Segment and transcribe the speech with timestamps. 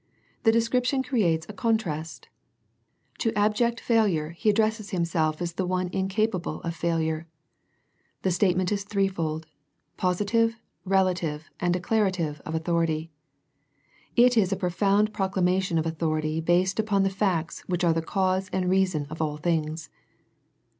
[0.45, 2.27] The description creates a contrast.
[3.19, 7.27] To abject failure He addresses Himself as the One incapable of failure.
[8.23, 9.45] The statement is threefold;
[9.97, 13.11] positive, relative, and declarative of authority.
[14.15, 18.49] It is a profound proclamation of authority based upon the facts which are the cause
[18.51, 19.91] and reason of all things.